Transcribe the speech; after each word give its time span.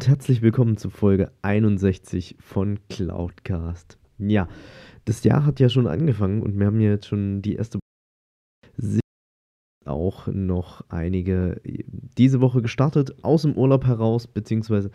Und 0.00 0.08
herzlich 0.08 0.40
willkommen 0.40 0.78
zu 0.78 0.88
Folge 0.88 1.30
61 1.42 2.36
von 2.40 2.78
Cloudcast. 2.88 3.98
Ja, 4.16 4.48
das 5.04 5.24
Jahr 5.24 5.44
hat 5.44 5.60
ja 5.60 5.68
schon 5.68 5.86
angefangen 5.86 6.40
und 6.40 6.58
wir 6.58 6.64
haben 6.64 6.80
jetzt 6.80 7.06
schon 7.06 7.42
die 7.42 7.56
erste 7.56 7.78
auch 9.84 10.26
noch 10.28 10.88
einige 10.88 11.60
diese 12.16 12.40
Woche 12.40 12.62
gestartet, 12.62 13.22
aus 13.22 13.42
dem 13.42 13.52
Urlaub 13.58 13.84
heraus, 13.84 14.26
beziehungsweise 14.26 14.90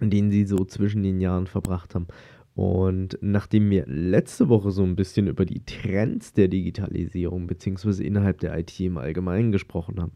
den 0.00 0.30
sie 0.30 0.46
so 0.46 0.64
zwischen 0.64 1.02
den 1.02 1.20
Jahren 1.20 1.46
verbracht 1.46 1.94
haben. 1.94 2.06
Und 2.54 3.18
nachdem 3.20 3.68
wir 3.68 3.84
letzte 3.86 4.48
Woche 4.48 4.70
so 4.70 4.84
ein 4.84 4.96
bisschen 4.96 5.26
über 5.26 5.44
die 5.44 5.66
Trends 5.66 6.32
der 6.32 6.48
Digitalisierung, 6.48 7.46
beziehungsweise 7.46 8.04
innerhalb 8.04 8.38
der 8.38 8.58
IT 8.58 8.80
im 8.80 8.96
Allgemeinen 8.96 9.52
gesprochen 9.52 10.00
haben, 10.00 10.12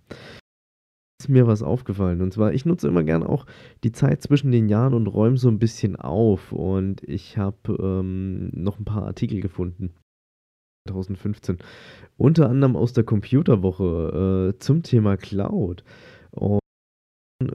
ist 1.21 1.29
mir 1.29 1.47
was 1.47 1.63
aufgefallen. 1.63 2.21
Und 2.23 2.33
zwar, 2.33 2.53
ich 2.53 2.65
nutze 2.65 2.89
immer 2.89 3.03
gern 3.03 3.25
auch 3.25 3.47
die 3.83 3.93
Zeit 3.93 4.23
zwischen 4.23 4.53
den 4.53 4.69
Jahren 4.69 4.95
und 4.95 5.09
räume 5.09 5.37
so 5.37 5.49
ein 5.49 5.59
bisschen 5.59 5.97
auf. 5.97 6.53
Und 6.53 7.03
ich 7.03 7.37
habe 7.37 7.77
ähm, 7.81 8.51
noch 8.53 8.79
ein 8.79 8.85
paar 8.85 9.05
Artikel 9.05 9.41
gefunden. 9.41 9.95
2015. 10.89 11.59
Unter 12.17 12.49
anderem 12.49 12.77
aus 12.77 12.93
der 12.93 13.05
Computerwoche 13.05 14.55
äh, 14.55 14.59
zum 14.59 14.83
Thema 14.83 15.17
Cloud. 15.17 15.85
Und 16.31 16.61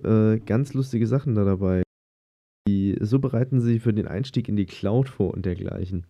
äh, 0.03 0.39
ganz 0.39 0.73
lustige 0.73 1.07
Sachen 1.07 1.35
da 1.35 1.45
dabei. 1.45 1.83
Die, 2.67 2.97
so 2.99 3.19
bereiten 3.19 3.59
sie 3.59 3.79
für 3.79 3.93
den 3.93 4.07
Einstieg 4.07 4.47
in 4.47 4.55
die 4.55 4.65
Cloud 4.65 5.09
vor 5.09 5.33
und 5.33 5.45
dergleichen. 5.45 6.05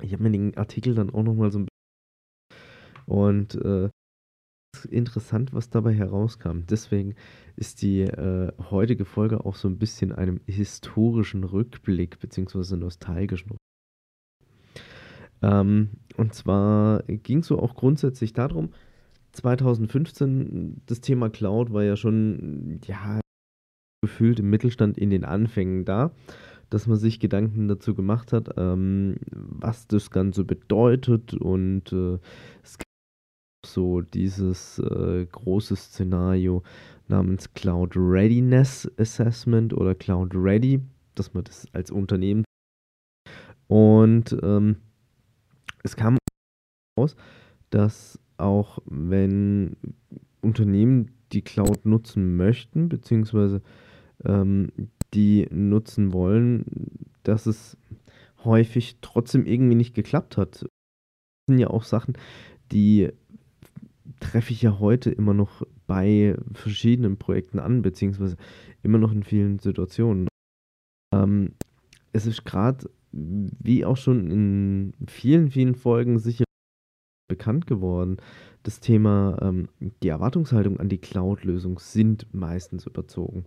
Ich 0.00 0.12
habe 0.12 0.22
mir 0.24 0.30
den 0.30 0.56
Artikel 0.56 0.94
dann 0.94 1.10
auch 1.10 1.22
nochmal 1.22 1.52
so 1.52 1.60
ein 1.60 1.66
bisschen. 1.66 1.72
Und 3.06 3.54
äh, 3.56 3.88
interessant, 4.90 5.52
was 5.52 5.70
dabei 5.70 5.94
herauskam. 5.94 6.60
Deswegen 6.68 7.14
ist 7.56 7.82
die 7.82 8.02
äh, 8.02 8.52
heutige 8.70 9.04
Folge 9.04 9.44
auch 9.44 9.54
so 9.54 9.68
ein 9.68 9.78
bisschen 9.78 10.12
einem 10.12 10.40
historischen 10.46 11.44
Rückblick 11.44 12.18
bzw. 12.18 12.76
nostalgischen 12.76 13.50
Rückblick. 13.50 13.58
Ähm, 15.42 15.90
und 16.16 16.34
zwar 16.34 17.02
ging 17.04 17.38
es 17.38 17.46
so 17.46 17.58
auch 17.58 17.74
grundsätzlich 17.74 18.32
darum, 18.32 18.70
2015, 19.32 20.82
das 20.86 21.00
Thema 21.00 21.30
Cloud 21.30 21.72
war 21.72 21.82
ja 21.82 21.96
schon, 21.96 22.80
ja, 22.84 23.20
gefühlt 24.02 24.40
im 24.40 24.50
Mittelstand 24.50 24.98
in 24.98 25.10
den 25.10 25.24
Anfängen 25.24 25.84
da, 25.84 26.12
dass 26.70 26.86
man 26.86 26.98
sich 26.98 27.18
Gedanken 27.18 27.68
dazu 27.68 27.94
gemacht 27.94 28.32
hat, 28.32 28.50
ähm, 28.56 29.16
was 29.30 29.86
das 29.86 30.10
Ganze 30.10 30.44
bedeutet 30.44 31.34
und 31.34 31.92
äh, 31.92 32.18
es 32.62 32.78
so 33.64 34.00
dieses 34.00 34.78
äh, 34.78 35.26
große 35.30 35.76
Szenario 35.76 36.62
namens 37.08 37.52
Cloud 37.54 37.92
Readiness 37.96 38.90
Assessment 38.98 39.72
oder 39.74 39.94
Cloud 39.94 40.34
Ready, 40.34 40.80
dass 41.14 41.34
man 41.34 41.44
das 41.44 41.66
als 41.72 41.90
Unternehmen 41.90 42.44
und 43.72 44.36
ähm, 44.42 44.76
es 45.82 45.96
kam 45.96 46.18
raus, 47.00 47.16
dass 47.70 48.20
auch 48.36 48.80
wenn 48.84 49.78
Unternehmen 50.42 51.10
die 51.32 51.40
Cloud 51.40 51.86
nutzen 51.86 52.36
möchten, 52.36 52.90
beziehungsweise 52.90 53.62
ähm, 54.26 54.68
die 55.14 55.48
nutzen 55.50 56.12
wollen, 56.12 56.66
dass 57.22 57.46
es 57.46 57.78
häufig 58.44 58.98
trotzdem 59.00 59.46
irgendwie 59.46 59.76
nicht 59.76 59.94
geklappt 59.94 60.36
hat. 60.36 60.62
Das 60.62 60.68
sind 61.48 61.58
ja 61.58 61.68
auch 61.68 61.84
Sachen, 61.84 62.18
die 62.72 63.10
treffe 64.22 64.52
ich 64.52 64.62
ja 64.62 64.78
heute 64.78 65.10
immer 65.10 65.34
noch 65.34 65.62
bei 65.86 66.36
verschiedenen 66.52 67.16
Projekten 67.18 67.58
an, 67.58 67.82
beziehungsweise 67.82 68.36
immer 68.82 68.98
noch 68.98 69.12
in 69.12 69.22
vielen 69.22 69.58
Situationen. 69.58 70.28
Ähm, 71.14 71.54
es 72.12 72.26
ist 72.26 72.44
gerade 72.44 72.88
wie 73.12 73.84
auch 73.84 73.96
schon 73.96 74.30
in 74.30 74.92
vielen, 75.06 75.50
vielen 75.50 75.74
Folgen 75.74 76.18
sicher 76.18 76.44
bekannt 77.28 77.66
geworden, 77.66 78.16
das 78.62 78.80
Thema, 78.80 79.38
ähm, 79.42 79.68
die 80.02 80.08
Erwartungshaltung 80.08 80.78
an 80.78 80.88
die 80.88 80.98
Cloud-Lösung 80.98 81.78
sind 81.78 82.26
meistens 82.32 82.86
überzogen. 82.86 83.46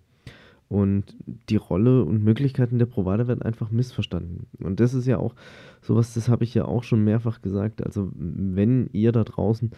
Und 0.67 1.15
die 1.49 1.57
Rolle 1.57 2.03
und 2.03 2.23
Möglichkeiten 2.23 2.79
der 2.79 2.87
Provider 2.87 3.27
werden 3.27 3.43
einfach 3.43 3.69
missverstanden. 3.69 4.47
Und 4.59 4.79
das 4.79 4.95
ist 4.95 5.05
ja 5.05 5.17
auch 5.17 5.35
sowas, 5.81 6.15
das 6.15 6.27
habe 6.27 6.43
ich 6.43 6.55
ja 6.55 6.65
auch 6.65 6.83
schon 6.83 7.03
mehrfach 7.03 7.41
gesagt. 7.41 7.85
Also, 7.85 8.11
wenn 8.15 8.89
ihr 8.91 9.11
da 9.11 9.23
draußen 9.23 9.71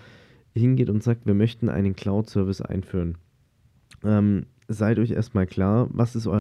hingeht 0.57 0.89
und 0.89 1.03
sagt, 1.03 1.25
wir 1.25 1.33
möchten 1.33 1.69
einen 1.69 1.95
Cloud-Service 1.95 2.61
einführen, 2.61 3.17
ähm, 4.03 4.45
seid 4.67 4.99
euch 4.99 5.11
erstmal 5.11 5.47
klar, 5.47 5.87
was 5.91 6.15
ist 6.15 6.27
euer 6.27 6.39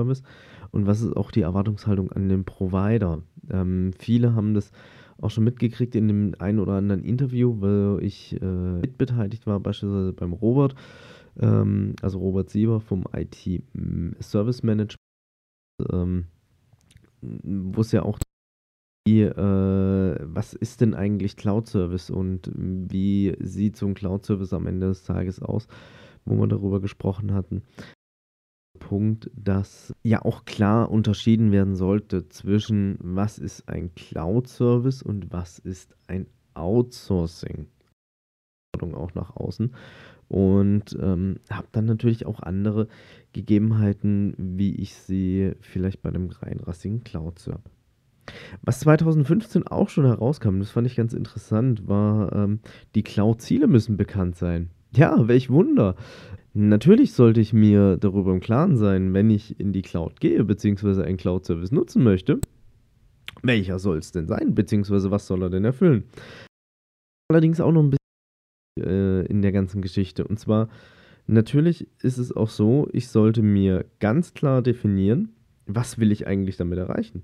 Service 0.00 0.22
und 0.70 0.86
was 0.86 1.00
ist 1.00 1.16
auch 1.16 1.30
die 1.30 1.42
Erwartungshaltung 1.42 2.12
an 2.12 2.28
den 2.28 2.44
Provider. 2.44 3.22
Ähm, 3.50 3.92
viele 3.98 4.34
haben 4.34 4.54
das 4.54 4.72
auch 5.20 5.30
schon 5.30 5.44
mitgekriegt 5.44 5.94
in 5.94 6.08
dem 6.08 6.34
einen 6.38 6.58
oder 6.58 6.74
anderen 6.74 7.02
Interview, 7.02 7.56
wo 7.60 7.98
ich 7.98 8.40
äh, 8.40 8.44
mitbeteiligt 8.44 9.46
war, 9.46 9.60
beispielsweise 9.60 10.12
beim 10.12 10.32
Robert, 10.32 10.74
ähm, 11.40 11.94
also 12.02 12.18
Robert 12.18 12.50
Sieber 12.50 12.80
vom 12.80 13.04
IT 13.14 13.62
Service 14.20 14.62
Management, 14.62 14.96
ähm, 15.90 16.26
wo 17.22 17.80
es 17.80 17.92
ja 17.92 18.02
auch 18.02 18.18
wie, 19.06 19.22
äh, 19.22 20.16
was 20.20 20.52
ist 20.52 20.80
denn 20.80 20.94
eigentlich 20.94 21.36
Cloud 21.36 21.68
Service 21.68 22.10
und 22.10 22.50
wie 22.56 23.36
sieht 23.40 23.76
so 23.76 23.86
ein 23.86 23.94
Cloud 23.94 24.26
Service 24.26 24.52
am 24.52 24.66
Ende 24.66 24.88
des 24.88 25.04
Tages 25.04 25.40
aus, 25.40 25.68
wo 26.24 26.36
wir 26.36 26.48
darüber 26.48 26.80
gesprochen 26.80 27.32
hatten. 27.32 27.62
Punkt, 28.76 29.30
dass 29.34 29.94
ja 30.02 30.24
auch 30.24 30.44
klar 30.44 30.90
unterschieden 30.90 31.52
werden 31.52 31.76
sollte 31.76 32.28
zwischen 32.28 32.98
was 33.00 33.38
ist 33.38 33.68
ein 33.68 33.94
Cloud-Service 33.94 35.02
und 35.02 35.32
was 35.32 35.58
ist 35.58 35.94
ein 36.06 36.26
Outsourcing. 36.54 37.66
Auch 38.80 39.14
nach 39.14 39.34
außen. 39.36 39.74
Und 40.28 40.96
ähm, 41.00 41.36
habe 41.50 41.68
dann 41.72 41.86
natürlich 41.86 42.26
auch 42.26 42.40
andere 42.40 42.88
Gegebenheiten, 43.32 44.34
wie 44.36 44.74
ich 44.74 44.94
sie 44.94 45.52
vielleicht 45.60 46.02
bei 46.02 46.10
einem 46.10 46.28
reinrassigen 46.30 47.02
Cloud-Server. 47.02 47.70
Was 48.62 48.80
2015 48.80 49.66
auch 49.66 49.88
schon 49.88 50.04
herauskam, 50.04 50.58
das 50.58 50.70
fand 50.70 50.86
ich 50.86 50.96
ganz 50.96 51.12
interessant, 51.12 51.86
war, 51.86 52.32
ähm, 52.32 52.60
die 52.94 53.02
Cloud-Ziele 53.02 53.66
müssen 53.66 53.96
bekannt 53.96 54.36
sein. 54.36 54.70
Ja, 54.94 55.28
welch 55.28 55.50
Wunder. 55.50 55.94
Natürlich 56.54 57.12
sollte 57.12 57.40
ich 57.40 57.52
mir 57.52 57.98
darüber 57.98 58.32
im 58.32 58.40
Klaren 58.40 58.76
sein, 58.76 59.12
wenn 59.12 59.28
ich 59.30 59.60
in 59.60 59.72
die 59.72 59.82
Cloud 59.82 60.20
gehe, 60.20 60.42
beziehungsweise 60.44 61.04
einen 61.04 61.18
Cloud-Service 61.18 61.70
nutzen 61.70 62.02
möchte, 62.02 62.40
welcher 63.42 63.78
soll 63.78 63.98
es 63.98 64.12
denn 64.12 64.26
sein, 64.26 64.54
beziehungsweise 64.54 65.10
was 65.10 65.26
soll 65.26 65.42
er 65.42 65.50
denn 65.50 65.64
erfüllen? 65.64 66.04
Allerdings 67.28 67.60
auch 67.60 67.72
noch 67.72 67.82
ein 67.82 67.90
bisschen 67.90 68.90
äh, 68.90 69.26
in 69.26 69.42
der 69.42 69.52
ganzen 69.52 69.82
Geschichte. 69.82 70.26
Und 70.26 70.38
zwar, 70.38 70.68
natürlich 71.26 71.88
ist 72.02 72.18
es 72.18 72.34
auch 72.34 72.48
so, 72.48 72.88
ich 72.92 73.08
sollte 73.08 73.42
mir 73.42 73.84
ganz 74.00 74.32
klar 74.32 74.62
definieren, 74.62 75.34
was 75.66 75.98
will 75.98 76.12
ich 76.12 76.26
eigentlich 76.26 76.56
damit 76.56 76.78
erreichen 76.78 77.22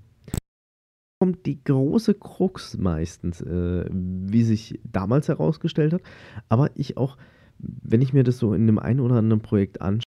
kommt 1.23 1.45
die 1.45 1.63
große 1.63 2.15
Krux 2.15 2.77
meistens, 2.77 3.39
äh, 3.39 3.85
wie 3.89 4.43
sich 4.43 4.81
damals 4.83 5.29
herausgestellt 5.29 5.93
hat, 5.93 6.01
aber 6.49 6.69
ich 6.75 6.97
auch 6.97 7.17
wenn 7.59 8.01
ich 8.01 8.11
mir 8.11 8.23
das 8.23 8.39
so 8.39 8.53
in 8.53 8.67
dem 8.67 8.77
einen 8.77 8.99
oder 8.99 9.15
anderen 9.15 9.41
Projekt 9.41 9.79
anschaue, 9.79 10.03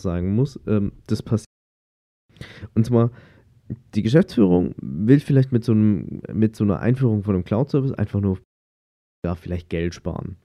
sagen 0.00 0.36
muss, 0.36 0.60
ähm, 0.68 0.92
das 1.08 1.22
passiert. 1.22 1.48
Und 2.74 2.86
zwar, 2.86 3.10
die 3.96 4.02
Geschäftsführung 4.02 4.76
will 4.80 5.18
vielleicht 5.18 5.50
mit 5.50 5.64
so, 5.64 5.72
einem, 5.72 6.20
mit 6.32 6.54
so 6.54 6.62
einer 6.62 6.78
Einführung 6.78 7.24
von 7.24 7.34
einem 7.34 7.44
Cloud-Service 7.44 7.92
einfach 7.92 8.20
nur 8.20 8.38
ja, 9.26 9.34
vielleicht 9.34 9.70
Geld 9.70 9.94
sparen. 9.94 10.36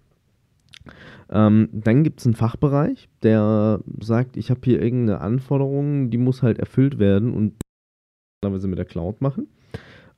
Ähm, 1.30 1.70
dann 1.72 2.04
gibt 2.04 2.20
es 2.20 2.26
einen 2.26 2.36
Fachbereich, 2.36 3.10
der 3.22 3.80
sagt, 4.00 4.38
ich 4.38 4.50
habe 4.50 4.62
hier 4.64 4.82
irgendeine 4.82 5.22
Anforderung, 5.22 6.10
die 6.10 6.18
muss 6.18 6.42
halt 6.42 6.58
erfüllt 6.58 6.98
werden 6.98 7.32
und 7.34 7.62
normalerweise 8.44 8.68
mit 8.68 8.80
der 8.80 8.86
Cloud 8.86 9.22
machen. 9.22 9.48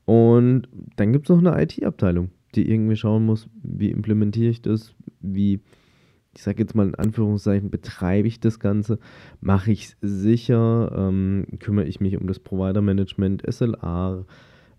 Und 0.06 0.68
dann 0.96 1.12
gibt 1.12 1.30
es 1.30 1.36
noch 1.36 1.44
eine 1.44 1.62
IT-Abteilung, 1.62 2.30
die 2.54 2.70
irgendwie 2.70 2.96
schauen 2.96 3.26
muss, 3.26 3.50
wie 3.64 3.90
implementiere 3.90 4.52
ich 4.52 4.62
das, 4.62 4.94
wie, 5.20 5.60
ich 6.36 6.44
sage 6.44 6.62
jetzt 6.62 6.76
mal 6.76 6.88
in 6.88 6.96
Anführungszeichen, 6.96 7.72
betreibe 7.72 8.28
ich 8.28 8.40
das 8.40 8.60
Ganze, 8.60 9.00
mache 9.42 9.72
ich 9.72 9.86
es 9.86 9.98
sicher, 10.02 10.92
ähm, 10.96 11.48
kümmere 11.60 11.88
ich 11.88 12.00
mich 12.00 12.18
um 12.18 12.28
das 12.28 12.40
Provider-Management, 12.40 13.44
SLA, 13.52 14.26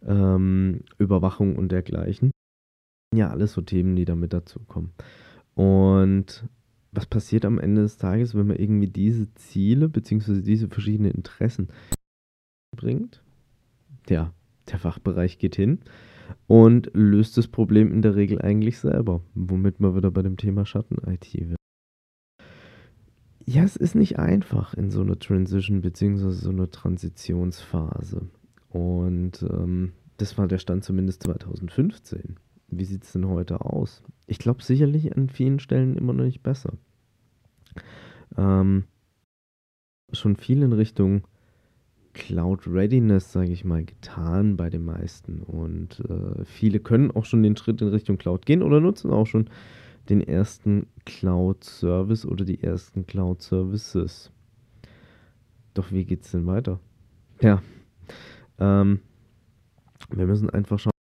ähm, 0.06 0.80
Überwachung 0.98 1.56
und 1.56 1.72
dergleichen. 1.72 2.30
Ja, 3.14 3.30
alles 3.30 3.52
so 3.52 3.60
Themen, 3.62 3.96
die 3.96 4.04
damit 4.04 4.32
dazu 4.32 4.60
kommen. 4.60 4.92
Und 5.54 6.48
was 6.92 7.06
passiert 7.06 7.44
am 7.44 7.58
Ende 7.58 7.82
des 7.82 7.98
Tages, 7.98 8.34
wenn 8.34 8.46
man 8.46 8.56
irgendwie 8.56 8.88
diese 8.88 9.32
Ziele 9.34 9.88
bzw. 9.88 10.42
diese 10.42 10.68
verschiedenen 10.68 11.12
Interessen 11.12 11.68
bringt? 12.76 13.22
Ja, 14.08 14.32
der 14.66 14.78
Fachbereich 14.78 15.38
geht 15.38 15.56
hin 15.56 15.80
und 16.46 16.90
löst 16.92 17.36
das 17.36 17.48
Problem 17.48 17.92
in 17.92 18.02
der 18.02 18.16
Regel 18.16 18.40
eigentlich 18.40 18.78
selber, 18.78 19.22
womit 19.34 19.80
man 19.80 19.96
wieder 19.96 20.10
bei 20.10 20.22
dem 20.22 20.36
Thema 20.36 20.66
Schatten-IT 20.66 21.32
wird. 21.34 21.58
Ja, 23.44 23.62
es 23.62 23.76
ist 23.76 23.94
nicht 23.94 24.18
einfach 24.18 24.74
in 24.74 24.90
so 24.90 25.02
einer 25.02 25.18
Transition 25.18 25.80
bzw. 25.80 26.30
so 26.30 26.50
einer 26.50 26.70
Transitionsphase. 26.70 28.28
Und 28.70 29.44
ähm, 29.48 29.92
das 30.16 30.36
war 30.36 30.48
der 30.48 30.58
Stand 30.58 30.84
zumindest 30.84 31.22
2015. 31.22 32.36
Wie 32.68 32.84
sieht 32.84 33.04
es 33.04 33.12
denn 33.12 33.28
heute 33.28 33.60
aus? 33.60 34.02
Ich 34.26 34.38
glaube 34.38 34.64
sicherlich 34.64 35.16
an 35.16 35.28
vielen 35.28 35.60
Stellen 35.60 35.96
immer 35.96 36.12
noch 36.12 36.24
nicht 36.24 36.42
besser. 36.42 36.72
Ähm, 38.36 38.84
schon 40.12 40.36
viel 40.36 40.62
in 40.62 40.72
Richtung 40.72 41.22
Cloud 42.16 42.66
Readiness, 42.66 43.30
sage 43.30 43.52
ich 43.52 43.66
mal, 43.66 43.84
getan 43.84 44.56
bei 44.56 44.70
den 44.70 44.86
meisten. 44.86 45.42
Und 45.42 46.00
äh, 46.00 46.44
viele 46.46 46.80
können 46.80 47.10
auch 47.10 47.26
schon 47.26 47.42
den 47.42 47.56
Schritt 47.56 47.82
in 47.82 47.88
Richtung 47.88 48.16
Cloud 48.16 48.46
gehen 48.46 48.62
oder 48.62 48.80
nutzen 48.80 49.10
auch 49.10 49.26
schon 49.26 49.50
den 50.08 50.22
ersten 50.22 50.86
Cloud 51.04 51.62
Service 51.62 52.24
oder 52.24 52.46
die 52.46 52.62
ersten 52.62 53.06
Cloud 53.06 53.42
Services. 53.42 54.32
Doch 55.74 55.92
wie 55.92 56.06
geht 56.06 56.24
es 56.24 56.30
denn 56.30 56.46
weiter? 56.46 56.80
Ja, 57.42 57.62
ähm, 58.58 59.00
wir 60.08 60.26
müssen 60.26 60.48
einfach 60.48 60.78
schauen, 60.78 60.92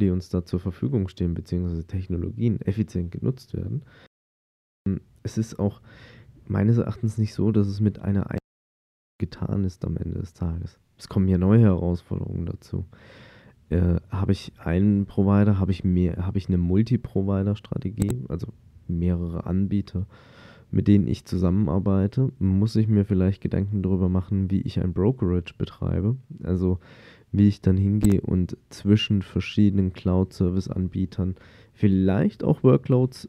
die 0.00 0.10
uns 0.10 0.28
da 0.28 0.44
zur 0.44 0.58
Verfügung 0.58 1.06
stehen, 1.06 1.34
beziehungsweise 1.34 1.86
Technologien 1.86 2.60
effizient 2.62 3.12
genutzt 3.12 3.54
werden. 3.54 3.84
Ähm, 4.88 5.02
es 5.22 5.38
ist 5.38 5.60
auch 5.60 5.80
meines 6.48 6.78
Erachtens 6.78 7.16
nicht 7.16 7.32
so, 7.32 7.52
dass 7.52 7.68
es 7.68 7.78
mit 7.78 8.00
einer 8.00 8.28
getan 9.22 9.62
ist 9.62 9.84
am 9.84 9.96
Ende 9.96 10.18
des 10.18 10.34
Tages. 10.34 10.80
Es 10.98 11.08
kommen 11.08 11.28
ja 11.28 11.38
neue 11.38 11.60
Herausforderungen 11.60 12.44
dazu. 12.44 12.84
Äh, 13.70 14.00
habe 14.10 14.32
ich 14.32 14.52
einen 14.58 15.06
Provider, 15.06 15.60
habe 15.60 15.70
ich 15.70 15.84
mehr, 15.84 16.26
habe 16.26 16.38
ich 16.38 16.48
eine 16.48 16.58
Multi-Provider-Strategie, 16.58 18.24
also 18.28 18.48
mehrere 18.88 19.46
Anbieter, 19.46 20.06
mit 20.72 20.88
denen 20.88 21.06
ich 21.06 21.24
zusammenarbeite, 21.24 22.32
muss 22.40 22.74
ich 22.74 22.88
mir 22.88 23.04
vielleicht 23.04 23.40
Gedanken 23.40 23.82
darüber 23.82 24.08
machen, 24.08 24.50
wie 24.50 24.62
ich 24.62 24.80
ein 24.80 24.92
Brokerage 24.92 25.54
betreibe. 25.56 26.16
Also 26.42 26.80
wie 27.30 27.46
ich 27.46 27.62
dann 27.62 27.76
hingehe 27.76 28.20
und 28.20 28.56
zwischen 28.70 29.22
verschiedenen 29.22 29.92
Cloud-Service-Anbietern 29.92 31.36
vielleicht 31.72 32.42
auch 32.44 32.62
Workloads 32.62 33.28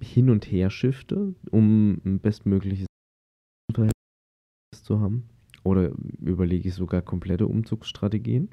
hin 0.00 0.30
und 0.30 0.50
her 0.50 0.70
shifte, 0.70 1.34
um 1.50 2.00
ein 2.04 2.18
bestmögliches 2.20 2.86
zu 4.82 5.00
haben. 5.00 5.24
Oder 5.64 5.92
überlege 6.20 6.68
ich 6.68 6.74
sogar 6.74 7.02
komplette 7.02 7.46
Umzugsstrategien? 7.46 8.50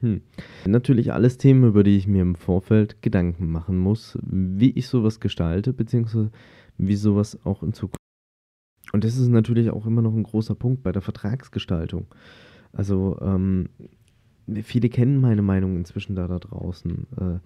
Hm. 0.00 0.22
Natürlich 0.66 1.12
alles 1.12 1.38
Themen, 1.38 1.64
über 1.64 1.82
die 1.82 1.96
ich 1.96 2.06
mir 2.06 2.22
im 2.22 2.34
Vorfeld 2.34 3.02
Gedanken 3.02 3.50
machen 3.50 3.78
muss, 3.78 4.18
wie 4.22 4.70
ich 4.70 4.88
sowas 4.88 5.20
gestalte, 5.20 5.72
beziehungsweise 5.72 6.30
wie 6.76 6.96
sowas 6.96 7.38
auch 7.44 7.62
in 7.62 7.72
Zukunft. 7.72 7.96
Und 8.92 9.04
das 9.04 9.16
ist 9.16 9.28
natürlich 9.28 9.70
auch 9.70 9.86
immer 9.86 10.02
noch 10.02 10.14
ein 10.14 10.22
großer 10.22 10.54
Punkt 10.54 10.82
bei 10.82 10.92
der 10.92 11.02
Vertragsgestaltung. 11.02 12.06
Also 12.72 13.18
ähm, 13.20 13.68
viele 14.62 14.88
kennen 14.88 15.20
meine 15.20 15.42
Meinung 15.42 15.76
inzwischen 15.76 16.14
da, 16.14 16.28
da 16.28 16.38
draußen. 16.38 17.06
Äh, 17.18 17.38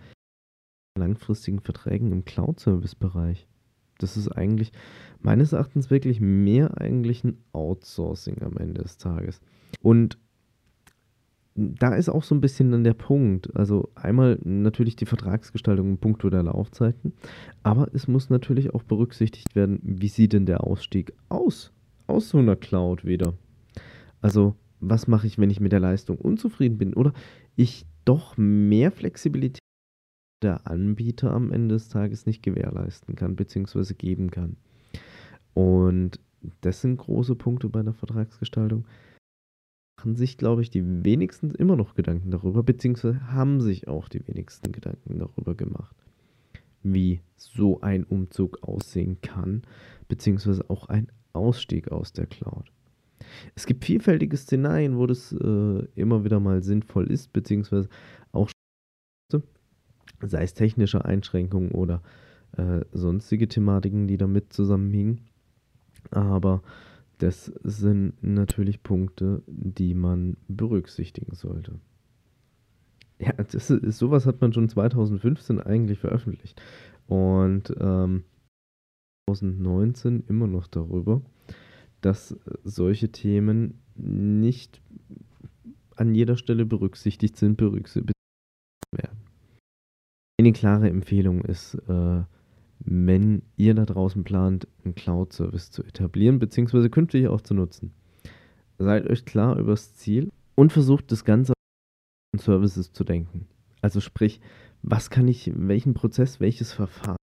langfristigen 0.99 1.61
Verträgen 1.61 2.13
im 2.13 2.25
Cloud-Service-Bereich. 2.25 3.49
Das 4.03 4.17
ist 4.17 4.29
eigentlich 4.29 4.73
meines 5.21 5.53
Erachtens 5.53 5.91
wirklich 5.91 6.21
mehr 6.21 6.81
eigentlich 6.81 7.25
ein 7.25 7.39
Outsourcing 7.53 8.43
am 8.43 8.57
Ende 8.57 8.83
des 8.83 8.99
Tages. 8.99 9.41
Und 9.83 10.19
da 11.55 11.95
ist 11.95 12.09
auch 12.09 12.23
so 12.23 12.35
ein 12.35 12.41
bisschen 12.41 12.71
dann 12.71 12.85
der 12.85 12.95
Punkt. 12.95 13.55
Also 13.57 13.91
einmal 13.95 14.39
natürlich 14.43 14.97
die 14.97 15.07
Vertragsgestaltung 15.07 15.91
im 15.91 15.99
Punkt 15.99 16.23
der 16.23 16.43
Laufzeiten, 16.43 17.13
aber 17.63 17.89
es 17.93 18.09
muss 18.09 18.31
natürlich 18.31 18.73
auch 18.73 18.83
berücksichtigt 18.83 19.55
werden, 19.55 19.81
wie 19.83 20.09
sieht 20.09 20.33
denn 20.33 20.47
der 20.47 20.65
Ausstieg 20.65 21.13
aus? 21.29 21.73
Aus 22.07 22.31
so 22.31 22.39
einer 22.39 22.57
Cloud 22.57 23.05
wieder. 23.05 23.35
Also 24.21 24.55
was 24.81 25.07
mache 25.07 25.27
ich, 25.27 25.39
wenn 25.39 25.51
ich 25.51 25.61
mit 25.61 25.73
der 25.73 25.81
Leistung 25.81 26.17
unzufrieden 26.17 26.79
bin 26.79 26.95
oder 26.95 27.13
ich 27.57 27.85
doch 28.05 28.37
mehr 28.37 28.91
Flexibilität 28.91 29.60
der 30.43 30.67
Anbieter 30.67 31.33
am 31.33 31.53
Ende 31.53 31.75
des 31.75 31.89
Tages 31.89 32.27
nicht 32.27 32.43
gewährleisten 32.43 33.17
kann 33.17 33.37
bzw. 33.37 33.95
geben 33.95 34.31
kann. 34.31 34.57
Und 35.55 36.21
das 36.61 36.81
sind 36.81 36.97
große 36.97 37.35
Punkte 37.35 37.69
bei 37.69 37.83
der 37.83 37.93
Vertragsgestaltung. 37.93 38.87
Machen 39.99 40.17
sich, 40.17 40.39
glaube 40.39 40.63
ich, 40.63 40.71
die 40.71 41.05
wenigsten 41.05 41.51
immer 41.51 41.77
noch 41.77 41.95
Gedanken 41.95 42.31
darüber, 42.31 42.63
beziehungsweise 42.63 43.33
haben 43.33 43.61
sich 43.61 43.89
auch 43.89 44.09
die 44.09 44.27
wenigsten 44.27 44.73
Gedanken 44.73 45.19
darüber 45.19 45.55
gemacht, 45.55 45.95
wie 46.83 47.21
so 47.37 47.81
ein 47.83 48.05
Umzug 48.05 48.63
aussehen 48.63 49.19
kann, 49.21 49.63
beziehungsweise 50.09 50.69
auch 50.71 50.89
ein 50.89 51.09
Ausstieg 51.35 51.93
aus 51.93 52.13
der 52.15 52.27
Cloud. 52.27 52.73
Es 53.55 53.67
gibt 53.67 53.85
vielfältige 53.85 54.37
Szenarien, 54.37 54.97
wo 54.97 55.07
das 55.07 55.33
äh, 55.33 55.87
immer 55.95 56.25
wieder 56.25 56.41
mal 56.41 56.63
sinnvoll 56.63 57.11
ist, 57.11 57.33
beziehungsweise 57.35 57.91
auch 58.33 58.51
sei 60.23 60.43
es 60.43 60.55
technische 60.55 61.05
Einschränkungen 61.05 61.73
oder 61.73 62.03
äh, 62.57 62.81
sonstige 62.93 63.49
Thematiken, 63.49 64.07
die 64.07 64.17
damit 64.17 64.53
zusammenhingen. 64.53 65.21
Aber 66.11 66.63
das 67.19 67.47
sind 67.63 68.15
natürlich 68.23 68.83
Punkte, 68.83 69.43
die 69.47 69.95
man 69.95 70.37
berücksichtigen 70.49 71.35
sollte. 71.35 71.79
Ja, 73.19 73.33
das 73.35 73.71
ist, 73.71 73.99
sowas 73.99 74.25
hat 74.25 74.41
man 74.41 74.53
schon 74.53 74.69
2015 74.69 75.61
eigentlich 75.61 75.99
veröffentlicht. 75.99 76.61
Und 77.07 77.75
ähm, 77.79 78.25
2019 79.29 80.25
immer 80.29 80.47
noch 80.47 80.67
darüber 80.67 81.23
dass 82.01 82.37
solche 82.65 83.13
Themen 83.13 83.81
nicht 83.95 84.81
an 85.97 86.15
jeder 86.15 86.37
Stelle 86.37 86.65
berücksichtigt 86.65 87.37
sind, 87.37 87.57
berücksichtigt. 87.57 88.15
Eine 90.41 90.55
klare 90.55 90.89
Empfehlung 90.89 91.43
ist, 91.43 91.75
äh, 91.87 92.23
wenn 92.79 93.43
ihr 93.59 93.75
da 93.75 93.85
draußen 93.85 94.25
plant, 94.25 94.67
einen 94.83 94.95
Cloud-Service 94.95 95.71
zu 95.71 95.85
etablieren, 95.85 96.39
beziehungsweise 96.39 96.89
künftig 96.89 97.29
auch 97.29 97.43
zu 97.43 97.53
nutzen, 97.53 97.93
seid 98.79 99.07
euch 99.11 99.27
klar 99.27 99.59
über 99.59 99.73
das 99.73 99.95
Ziel 99.97 100.31
und 100.55 100.73
versucht 100.73 101.13
das 101.13 101.27
Ganze 101.27 101.53
an 102.33 102.41
Services 102.41 102.91
zu 102.91 103.05
denken. 103.05 103.49
Also 103.83 104.01
sprich, 104.01 104.41
was 104.81 105.11
kann 105.11 105.29
ich, 105.29 105.53
welchen 105.55 105.93
Prozess, 105.93 106.41
welches 106.41 106.73
Verfahren 106.73 107.19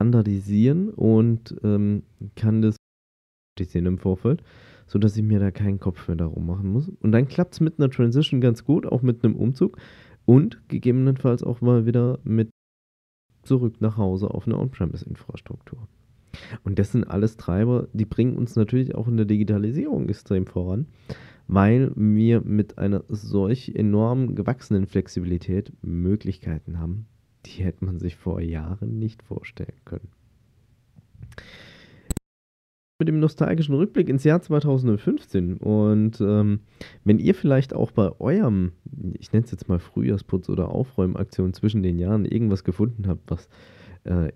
standardisieren 0.00 0.88
und 0.88 1.54
ähm, 1.62 2.04
kann 2.36 2.62
das 2.62 2.76
sehen 3.62 3.84
im 3.84 3.98
Vorfeld, 3.98 4.42
sodass 4.86 5.14
ich 5.14 5.22
mir 5.22 5.40
da 5.40 5.50
keinen 5.50 5.78
Kopf 5.78 6.08
mehr 6.08 6.16
darum 6.16 6.46
machen 6.46 6.72
muss. 6.72 6.88
Und 6.88 7.12
dann 7.12 7.28
klappt 7.28 7.52
es 7.52 7.60
mit 7.60 7.78
einer 7.78 7.90
Transition 7.90 8.40
ganz 8.40 8.64
gut, 8.64 8.86
auch 8.86 9.02
mit 9.02 9.22
einem 9.22 9.36
Umzug 9.36 9.76
und 10.30 10.62
gegebenenfalls 10.68 11.42
auch 11.42 11.60
mal 11.60 11.86
wieder 11.86 12.20
mit 12.22 12.50
zurück 13.42 13.80
nach 13.80 13.96
Hause 13.96 14.30
auf 14.30 14.46
eine 14.46 14.56
On-Premise-Infrastruktur. 14.60 15.88
Und 16.62 16.78
das 16.78 16.92
sind 16.92 17.02
alles 17.02 17.36
Treiber, 17.36 17.88
die 17.92 18.04
bringen 18.04 18.36
uns 18.36 18.54
natürlich 18.54 18.94
auch 18.94 19.08
in 19.08 19.16
der 19.16 19.26
Digitalisierung 19.26 20.08
extrem 20.08 20.46
voran, 20.46 20.86
weil 21.48 21.90
wir 21.96 22.42
mit 22.42 22.78
einer 22.78 23.02
solch 23.08 23.72
enorm 23.74 24.36
gewachsenen 24.36 24.86
Flexibilität 24.86 25.72
Möglichkeiten 25.82 26.78
haben, 26.78 27.06
die 27.46 27.64
hätte 27.64 27.84
man 27.84 27.98
sich 27.98 28.14
vor 28.14 28.40
Jahren 28.40 29.00
nicht 29.00 29.24
vorstellen 29.24 29.80
können 29.84 30.10
mit 33.00 33.08
dem 33.08 33.18
nostalgischen 33.18 33.74
Rückblick 33.74 34.08
ins 34.08 34.24
Jahr 34.24 34.40
2015. 34.40 35.56
Und 35.56 36.20
ähm, 36.20 36.60
wenn 37.04 37.18
ihr 37.18 37.34
vielleicht 37.34 37.74
auch 37.74 37.90
bei 37.90 38.12
eurem, 38.20 38.72
ich 39.18 39.32
nenne 39.32 39.44
es 39.44 39.50
jetzt 39.50 39.68
mal 39.68 39.80
Frühjahrsputz 39.80 40.48
oder 40.48 40.68
Aufräumaktion 40.68 41.52
zwischen 41.52 41.82
den 41.82 41.98
Jahren 41.98 42.24
irgendwas 42.24 42.62
gefunden 42.62 43.08
habt, 43.08 43.28
was 43.30 43.48
äh, 44.04 44.30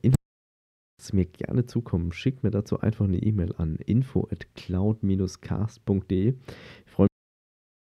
mir 1.13 1.27
gerne 1.27 1.67
zukommen, 1.67 2.13
schickt 2.13 2.43
mir 2.43 2.51
dazu 2.51 2.81
einfach 2.81 3.05
eine 3.05 3.19
E-Mail 3.19 3.55
an 3.59 3.77
info 3.77 4.27
at 4.31 4.55
cloud-cast.de. 4.55 6.35
Ich 6.87 6.91
freue 6.91 7.09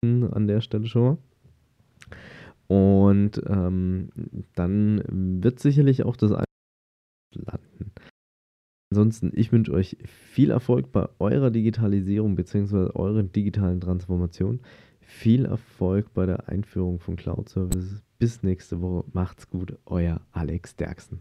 mich 0.04 0.32
an 0.32 0.46
der 0.46 0.60
Stelle 0.60 0.86
schon 0.86 1.02
mal. 1.02 1.18
Und 2.68 3.42
ähm, 3.46 4.10
dann 4.54 5.02
wird 5.42 5.58
sicherlich 5.58 6.04
auch 6.04 6.16
das 6.16 6.30
landen. 7.34 7.67
Ansonsten, 8.90 9.32
ich 9.34 9.52
wünsche 9.52 9.72
euch 9.72 9.98
viel 10.04 10.50
Erfolg 10.50 10.92
bei 10.92 11.08
eurer 11.18 11.50
Digitalisierung 11.50 12.36
bzw. 12.36 12.90
eurer 12.94 13.22
digitalen 13.22 13.80
Transformation. 13.80 14.60
Viel 15.00 15.44
Erfolg 15.44 16.12
bei 16.14 16.26
der 16.26 16.48
Einführung 16.48 16.98
von 16.98 17.16
Cloud 17.16 17.48
Services. 17.48 18.02
Bis 18.18 18.42
nächste 18.42 18.80
Woche. 18.80 19.04
Macht's 19.12 19.48
gut. 19.48 19.78
Euer 19.84 20.20
Alex 20.32 20.76
Derksen. 20.76 21.20